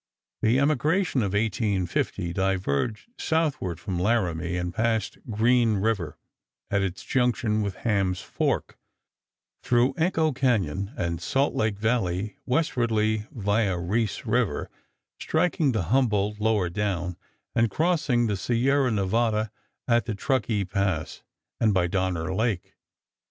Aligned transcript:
The 0.41 0.57
emigration 0.59 1.21
of 1.21 1.33
1850 1.33 2.33
diverged 2.33 3.11
southward 3.19 3.79
from 3.79 3.99
Laramie 3.99 4.57
and 4.57 4.73
past 4.73 5.19
Green 5.29 5.75
River 5.75 6.17
at 6.71 6.81
its 6.81 7.03
junction 7.03 7.61
with 7.61 7.75
Hams 7.75 8.19
Fork, 8.19 8.79
through 9.61 9.93
Echo 9.97 10.31
Cañon 10.31 10.91
and 10.97 11.21
Salt 11.21 11.53
Lake 11.53 11.77
Valley 11.77 12.35
westwardly 12.47 13.27
via 13.31 13.77
Reese 13.77 14.25
River, 14.25 14.71
striking 15.19 15.71
the 15.71 15.83
Humboldt 15.93 16.39
lower 16.39 16.69
down, 16.71 17.15
and 17.53 17.69
crossing 17.69 18.25
the 18.25 18.37
Sierra 18.37 18.89
Nevada 18.89 19.51
at 19.87 20.05
the 20.05 20.15
Truckee 20.15 20.65
Pass 20.65 21.21
and 21.59 21.75
by 21.75 21.85
Donner 21.85 22.33
Lake. 22.33 22.73